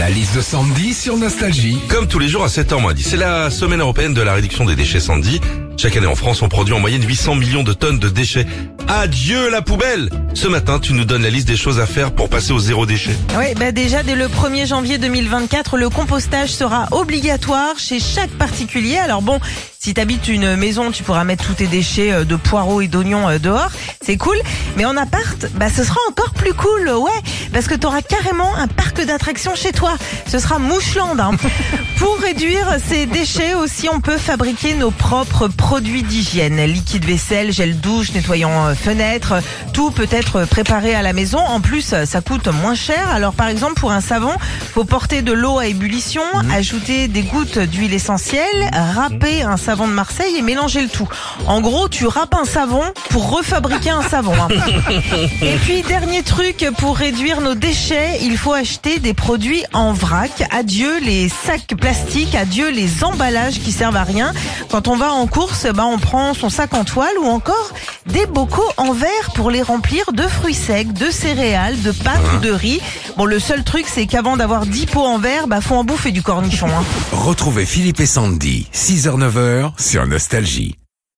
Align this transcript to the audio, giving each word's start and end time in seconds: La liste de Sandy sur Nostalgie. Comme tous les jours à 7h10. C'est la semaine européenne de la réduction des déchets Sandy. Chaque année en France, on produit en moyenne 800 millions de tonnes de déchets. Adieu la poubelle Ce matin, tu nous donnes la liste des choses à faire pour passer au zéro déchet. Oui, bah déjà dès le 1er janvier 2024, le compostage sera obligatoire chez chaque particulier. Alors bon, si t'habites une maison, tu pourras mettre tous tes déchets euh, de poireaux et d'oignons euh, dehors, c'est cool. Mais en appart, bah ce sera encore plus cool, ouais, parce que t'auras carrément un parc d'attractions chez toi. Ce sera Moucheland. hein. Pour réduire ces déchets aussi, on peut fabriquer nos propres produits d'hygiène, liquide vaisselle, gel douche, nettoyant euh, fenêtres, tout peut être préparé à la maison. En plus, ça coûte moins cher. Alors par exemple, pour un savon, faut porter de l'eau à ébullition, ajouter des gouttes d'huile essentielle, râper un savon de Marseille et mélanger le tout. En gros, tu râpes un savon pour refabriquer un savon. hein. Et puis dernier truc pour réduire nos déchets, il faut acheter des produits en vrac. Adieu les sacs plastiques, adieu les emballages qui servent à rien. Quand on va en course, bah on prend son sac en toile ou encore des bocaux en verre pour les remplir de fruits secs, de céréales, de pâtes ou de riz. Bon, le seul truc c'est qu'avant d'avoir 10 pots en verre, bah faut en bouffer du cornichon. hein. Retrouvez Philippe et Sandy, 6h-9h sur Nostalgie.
La 0.00 0.08
liste 0.08 0.34
de 0.34 0.40
Sandy 0.40 0.94
sur 0.94 1.18
Nostalgie. 1.18 1.78
Comme 1.90 2.08
tous 2.08 2.18
les 2.18 2.26
jours 2.26 2.42
à 2.42 2.46
7h10. 2.46 3.02
C'est 3.02 3.18
la 3.18 3.50
semaine 3.50 3.80
européenne 3.80 4.14
de 4.14 4.22
la 4.22 4.32
réduction 4.32 4.64
des 4.64 4.74
déchets 4.74 4.98
Sandy. 4.98 5.42
Chaque 5.76 5.94
année 5.94 6.06
en 6.06 6.14
France, 6.14 6.40
on 6.40 6.48
produit 6.48 6.72
en 6.72 6.80
moyenne 6.80 7.06
800 7.06 7.34
millions 7.34 7.62
de 7.62 7.74
tonnes 7.74 7.98
de 7.98 8.08
déchets. 8.08 8.46
Adieu 8.88 9.50
la 9.50 9.60
poubelle 9.60 10.08
Ce 10.32 10.48
matin, 10.48 10.78
tu 10.78 10.94
nous 10.94 11.04
donnes 11.04 11.22
la 11.22 11.28
liste 11.28 11.46
des 11.46 11.56
choses 11.56 11.78
à 11.80 11.86
faire 11.86 12.12
pour 12.12 12.30
passer 12.30 12.52
au 12.52 12.58
zéro 12.58 12.86
déchet. 12.86 13.12
Oui, 13.38 13.54
bah 13.58 13.72
déjà 13.72 14.02
dès 14.02 14.14
le 14.14 14.26
1er 14.28 14.66
janvier 14.66 14.96
2024, 14.96 15.76
le 15.76 15.90
compostage 15.90 16.50
sera 16.50 16.88
obligatoire 16.92 17.78
chez 17.78 18.00
chaque 18.00 18.30
particulier. 18.30 18.96
Alors 18.96 19.20
bon, 19.20 19.38
si 19.78 19.94
t'habites 19.94 20.28
une 20.28 20.56
maison, 20.56 20.90
tu 20.90 21.02
pourras 21.02 21.24
mettre 21.24 21.46
tous 21.46 21.54
tes 21.54 21.66
déchets 21.66 22.12
euh, 22.12 22.24
de 22.24 22.36
poireaux 22.36 22.82
et 22.82 22.88
d'oignons 22.88 23.28
euh, 23.28 23.38
dehors, 23.38 23.70
c'est 24.02 24.16
cool. 24.16 24.36
Mais 24.76 24.84
en 24.86 24.96
appart, 24.96 25.46
bah 25.56 25.66
ce 25.74 25.84
sera 25.84 25.98
encore 26.08 26.30
plus 26.30 26.54
cool, 26.54 26.88
ouais, 26.88 27.10
parce 27.52 27.66
que 27.66 27.74
t'auras 27.74 28.00
carrément 28.00 28.54
un 28.56 28.66
parc 28.66 29.04
d'attractions 29.04 29.54
chez 29.54 29.72
toi. 29.72 29.92
Ce 30.26 30.38
sera 30.38 30.58
Moucheland. 30.58 31.18
hein. 31.18 31.32
Pour 31.98 32.16
réduire 32.18 32.66
ces 32.88 33.04
déchets 33.04 33.52
aussi, 33.54 33.90
on 33.92 34.00
peut 34.00 34.16
fabriquer 34.16 34.74
nos 34.74 34.90
propres 34.90 35.48
produits 35.48 36.02
d'hygiène, 36.02 36.64
liquide 36.64 37.04
vaisselle, 37.04 37.52
gel 37.52 37.78
douche, 37.78 38.12
nettoyant 38.12 38.68
euh, 38.68 38.74
fenêtres, 38.74 39.34
tout 39.74 39.90
peut 39.90 40.08
être 40.10 40.46
préparé 40.46 40.94
à 40.94 41.02
la 41.02 41.12
maison. 41.12 41.38
En 41.38 41.60
plus, 41.60 41.94
ça 42.06 42.20
coûte 42.22 42.48
moins 42.48 42.74
cher. 42.74 43.10
Alors 43.10 43.34
par 43.34 43.48
exemple, 43.48 43.74
pour 43.74 43.92
un 43.92 44.00
savon, 44.00 44.32
faut 44.72 44.84
porter 44.84 45.20
de 45.20 45.32
l'eau 45.32 45.58
à 45.58 45.66
ébullition, 45.66 46.22
ajouter 46.54 47.06
des 47.08 47.22
gouttes 47.22 47.58
d'huile 47.58 47.92
essentielle, 47.92 48.70
râper 48.72 49.42
un 49.42 49.58
savon 49.58 49.86
de 49.86 49.92
Marseille 49.92 50.36
et 50.38 50.42
mélanger 50.42 50.80
le 50.80 50.88
tout. 50.88 51.08
En 51.46 51.60
gros, 51.60 51.88
tu 51.90 52.06
râpes 52.06 52.34
un 52.34 52.46
savon 52.46 52.82
pour 53.10 53.30
refabriquer 53.30 53.89
un 53.90 54.02
savon. 54.02 54.32
hein. 54.40 54.48
Et 55.42 55.56
puis 55.62 55.82
dernier 55.82 56.22
truc 56.22 56.66
pour 56.78 56.96
réduire 56.96 57.40
nos 57.40 57.54
déchets, 57.54 58.18
il 58.22 58.36
faut 58.36 58.52
acheter 58.52 58.98
des 58.98 59.14
produits 59.14 59.62
en 59.72 59.92
vrac. 59.92 60.30
Adieu 60.50 60.98
les 61.02 61.28
sacs 61.28 61.74
plastiques, 61.78 62.34
adieu 62.34 62.70
les 62.70 63.04
emballages 63.04 63.60
qui 63.60 63.72
servent 63.72 63.96
à 63.96 64.04
rien. 64.04 64.32
Quand 64.70 64.88
on 64.88 64.96
va 64.96 65.12
en 65.12 65.26
course, 65.26 65.66
bah 65.74 65.84
on 65.86 65.98
prend 65.98 66.34
son 66.34 66.48
sac 66.50 66.74
en 66.74 66.84
toile 66.84 67.16
ou 67.22 67.26
encore 67.26 67.70
des 68.06 68.26
bocaux 68.26 68.68
en 68.76 68.92
verre 68.92 69.30
pour 69.34 69.50
les 69.50 69.62
remplir 69.62 70.04
de 70.12 70.22
fruits 70.22 70.54
secs, 70.54 70.92
de 70.92 71.10
céréales, 71.10 71.80
de 71.82 71.92
pâtes 71.92 72.20
ou 72.36 72.40
de 72.40 72.50
riz. 72.50 72.80
Bon, 73.16 73.24
le 73.24 73.38
seul 73.38 73.64
truc 73.64 73.86
c'est 73.92 74.06
qu'avant 74.06 74.36
d'avoir 74.36 74.66
10 74.66 74.86
pots 74.86 75.04
en 75.06 75.18
verre, 75.18 75.46
bah 75.46 75.60
faut 75.60 75.74
en 75.76 75.84
bouffer 75.84 76.10
du 76.12 76.22
cornichon. 76.22 76.68
hein. 76.68 76.84
Retrouvez 77.12 77.66
Philippe 77.66 78.00
et 78.00 78.06
Sandy, 78.06 78.66
6h-9h 78.74 79.72
sur 79.78 80.06
Nostalgie. 80.06 80.79